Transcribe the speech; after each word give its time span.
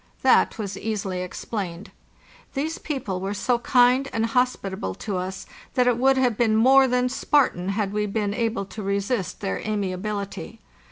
That 0.23 0.57
was 0.57 0.79
easily 0.79 1.21
explained. 1.21 1.91
These 2.55 2.79
people 2.79 3.19
were 3.21 3.35
so 3.35 3.59
kind 3.59 4.09
and 4.11 4.25
hospitable 4.25 4.95
to 4.95 5.17
us 5.17 5.45
that 5.75 5.85
it 5.85 5.97
would 5.99 6.17
have 6.17 6.35
been 6.35 6.55
more 6.55 6.87
than 6.87 7.07
Spartan 7.07 7.69
had 7.69 7.93
we 7.93 8.07
been 8.07 8.33
able 8.33 8.65
to 8.65 8.81
resist 8.81 9.41
their 9.41 9.59
amiability. 9.59 10.59